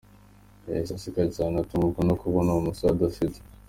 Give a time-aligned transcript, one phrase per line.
[0.67, 3.39] Yahise aseka cyane, atungurwa no kubona uwo musore adasetse.